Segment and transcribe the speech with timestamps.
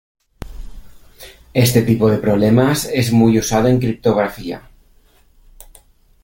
[1.53, 4.67] Este tipo de problemas es muy usado en criptografía.